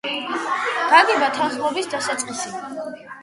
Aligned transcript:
გაგება— 0.93 1.27
თანხმობის 1.37 1.91
დასაწყისი. 1.93 2.55